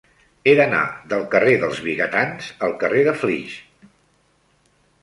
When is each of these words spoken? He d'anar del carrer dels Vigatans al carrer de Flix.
He 0.45 0.53
d'anar 0.59 0.79
del 1.11 1.27
carrer 1.35 1.53
dels 1.65 1.83
Vigatans 1.89 2.49
al 2.69 2.75
carrer 2.85 3.05
de 3.11 3.15
Flix. 3.21 3.63